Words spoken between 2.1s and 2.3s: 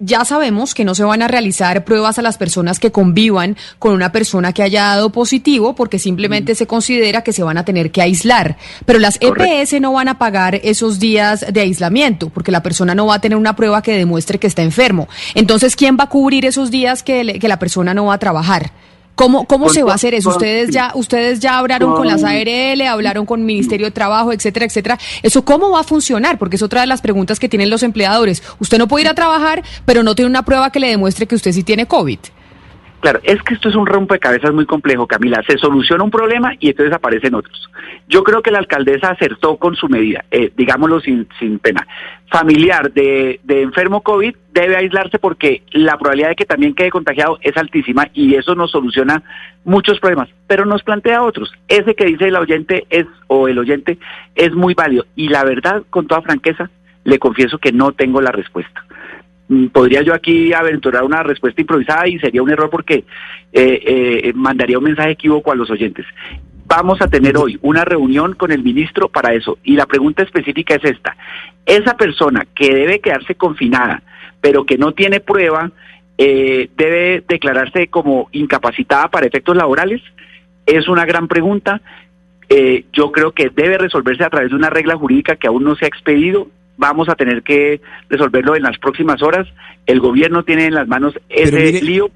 a